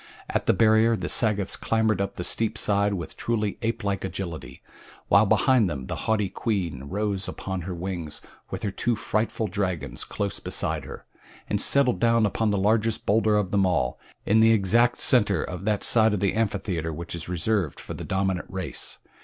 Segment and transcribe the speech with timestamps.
[0.31, 4.63] At the barrier the Sagoths clambered up the steep side with truly apelike agility,
[5.09, 8.19] while behind them the haughty queen rose upon her wings
[8.49, 11.05] with her two frightful dragons close beside her,
[11.47, 15.65] and settled down upon the largest bowlder of them all in the exact center of
[15.65, 18.97] that side of the amphitheater which is reserved for the dominant race.